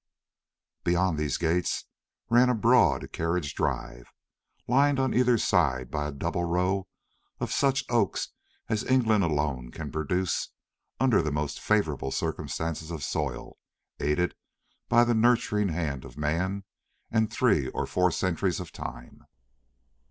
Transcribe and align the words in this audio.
Beyond 0.83 1.19
these 1.19 1.37
gates 1.37 1.85
ran 2.27 2.49
a 2.49 2.55
broad 2.55 3.11
carriage 3.11 3.53
drive, 3.53 4.11
lined 4.67 4.99
on 4.99 5.13
either 5.13 5.37
side 5.37 5.91
by 5.91 6.07
a 6.07 6.11
double 6.11 6.43
row 6.43 6.87
of 7.39 7.51
such 7.51 7.85
oaks 7.87 8.29
as 8.67 8.83
England 8.83 9.23
alone 9.23 9.69
can 9.69 9.91
produce 9.91 10.49
under 10.99 11.21
the 11.21 11.31
most 11.31 11.59
favourable 11.59 12.09
circumstances 12.09 12.89
of 12.89 13.03
soil, 13.03 13.59
aided 13.99 14.33
by 14.89 15.03
the 15.03 15.13
nurturing 15.13 15.69
hand 15.69 16.03
of 16.03 16.17
man 16.17 16.63
and 17.11 17.31
three 17.31 17.67
or 17.67 17.85
four 17.85 18.09
centuries 18.09 18.59
of 18.59 18.71
time. 18.71 19.27